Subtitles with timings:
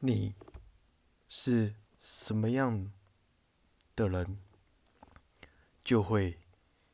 [0.00, 0.34] 你
[1.26, 2.92] 是什么样
[3.94, 4.38] 的人，
[5.82, 6.38] 就会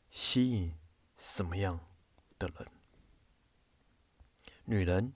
[0.08, 0.78] 吸引
[1.16, 1.80] 什么样
[2.38, 2.68] 的人。
[4.64, 5.12] 女人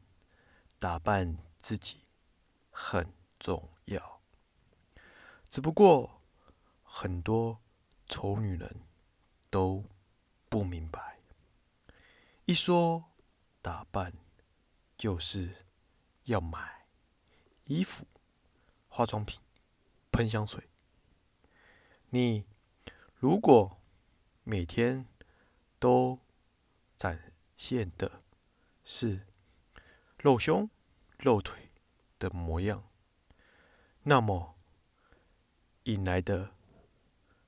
[0.80, 2.00] 打扮自己
[2.70, 4.20] 很重要，
[5.48, 6.18] 只不过
[6.82, 7.60] 很多
[8.08, 8.82] 丑女人
[9.48, 9.84] 都
[10.48, 11.20] 不明白，
[12.44, 13.12] 一说
[13.62, 14.12] 打扮
[14.98, 15.66] 就是
[16.24, 16.75] 要买
[17.66, 18.06] 衣服、
[18.88, 19.40] 化妆品、
[20.10, 20.64] 喷香水。
[22.10, 22.44] 你
[23.16, 23.78] 如果
[24.44, 25.06] 每天
[25.78, 26.18] 都
[26.96, 28.22] 展现的
[28.84, 29.26] 是
[30.18, 30.70] 露胸、
[31.18, 31.68] 露腿
[32.18, 32.88] 的模样，
[34.02, 34.56] 那么
[35.84, 36.54] 引来的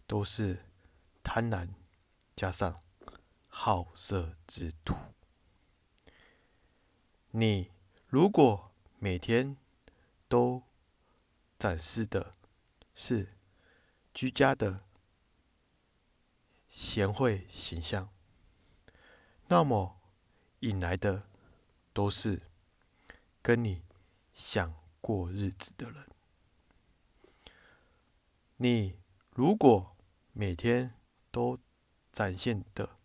[0.06, 0.66] 都是
[1.22, 1.68] 贪婪
[2.34, 2.82] 加上
[3.46, 4.96] 好色之徒。
[7.30, 7.70] 你
[8.08, 9.56] 如果每天
[10.28, 10.62] 都
[11.58, 12.34] 展示的
[12.94, 13.36] 是
[14.14, 14.84] 居家的
[16.68, 18.08] 贤惠形象，
[19.48, 19.98] 那么
[20.60, 21.28] 引来的
[21.92, 22.42] 都是。
[23.40, 23.82] 跟你
[24.34, 26.06] 想过日子的人，
[28.56, 28.98] 你
[29.30, 29.96] 如果
[30.32, 30.92] 每天
[31.30, 31.58] 都
[32.12, 32.98] 展现的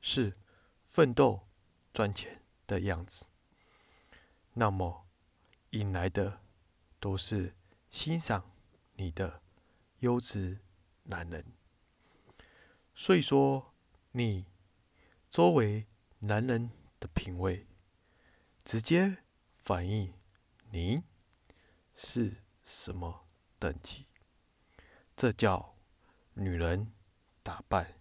[0.00, 0.34] 是
[0.82, 1.46] 奋斗
[1.92, 3.26] 赚钱的样子，
[4.54, 5.06] 那么
[5.70, 6.40] 引来的
[7.00, 7.56] 都是
[7.88, 8.52] 欣赏
[8.94, 9.42] 你的
[9.98, 10.60] 优质
[11.04, 11.44] 男人。
[12.94, 13.74] 所以说，
[14.12, 14.46] 你
[15.28, 15.86] 周围
[16.20, 16.70] 男人
[17.00, 17.66] 的品味，
[18.64, 19.18] 直接。
[19.62, 20.14] 反映
[20.70, 21.04] 您
[21.94, 23.26] 是什么
[23.58, 24.06] 等级？
[25.14, 25.76] 这叫
[26.32, 26.92] 女人
[27.42, 28.00] 打扮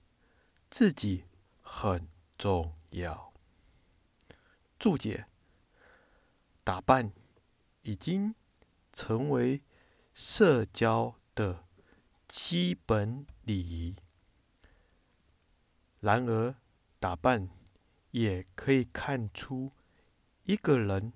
[0.71, 1.25] 自己
[1.61, 3.33] 很重要。
[4.79, 5.27] 注解：
[6.63, 7.11] 打扮
[7.81, 8.33] 已经
[9.01, 9.61] 成为
[10.13, 11.65] 社交的
[12.27, 13.95] 基本礼仪。
[16.01, 16.55] 然而，
[16.99, 17.47] 打扮
[18.11, 19.71] 也可以看出
[20.43, 21.13] 一个人。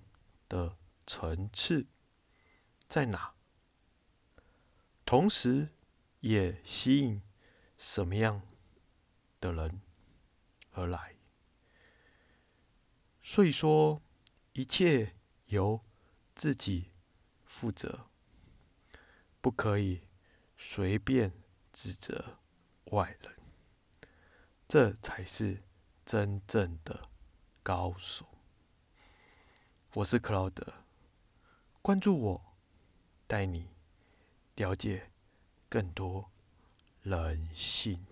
[0.53, 1.87] 的层次
[2.87, 3.33] 在哪？
[5.03, 5.69] 同时，
[6.19, 7.23] 也吸引
[7.75, 8.43] 什么样
[9.41, 9.81] 的人
[10.73, 11.15] 而来？
[13.19, 13.99] 所以说，
[14.51, 15.15] 一切
[15.47, 15.83] 由
[16.35, 16.91] 自己
[17.53, 18.07] 负责，
[19.39, 20.01] 不可以
[20.57, 21.31] 随便
[21.71, 22.39] 指责
[22.85, 23.31] 外人，
[24.67, 25.61] 这才是
[26.03, 27.09] 真正的
[27.61, 28.27] 高手。
[29.93, 30.73] 我是克劳德，
[31.83, 32.55] 关注我，
[33.27, 33.69] 带你
[34.55, 35.11] 了解
[35.69, 36.31] 更多
[37.03, 38.03] 人性。